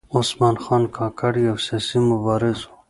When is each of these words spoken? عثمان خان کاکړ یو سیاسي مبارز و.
عثمان 0.17 0.55
خان 0.63 0.83
کاکړ 0.95 1.33
یو 1.47 1.57
سیاسي 1.65 1.99
مبارز 2.09 2.59
و. 2.63 2.69